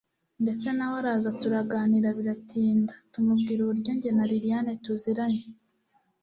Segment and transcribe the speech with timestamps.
[0.43, 5.41] ndetse nawe araza turaganira biratinda, tumubwira uburyo njye na lilian tuziranye